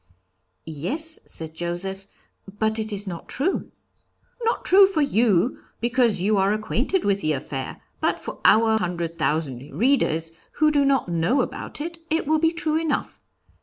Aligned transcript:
'Yes,' 0.65 1.19
said 1.25 1.53
Joseph, 1.53 2.07
'but 2.57 2.79
it 2.79 2.91
is 2.91 3.05
not 3.05 3.27
true.' 3.27 3.69
'Not 4.43 4.65
true 4.65 4.87
for 4.87 5.01
you, 5.01 5.59
because 5.79 6.21
you 6.21 6.37
are 6.37 6.51
acquainted 6.53 7.05
with 7.05 7.21
the 7.21 7.33
affair; 7.33 7.83
but 7.99 8.19
for 8.19 8.39
our 8.43 8.79
hundred 8.79 9.19
thousand 9.19 9.59
readers, 9.71 10.31
who 10.53 10.71
do 10.71 10.85
not 10.85 11.07
know 11.07 11.41
about 11.43 11.79
it, 11.79 11.99
it 12.09 12.25
will 12.25 12.39
be 12.39 12.51
true 12.51 12.79
enough. 12.79 13.21